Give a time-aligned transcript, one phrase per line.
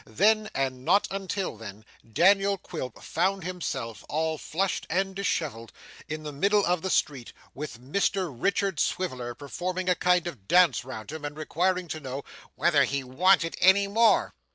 [0.07, 5.71] Then, and not until then, Daniel Quilp found himself, all flushed and dishevelled,
[6.07, 10.83] in the middle of the street, with Mr Richard Swiveller performing a kind of dance
[10.83, 12.23] round him and requiring to know
[12.55, 14.33] 'whether he wanted any more?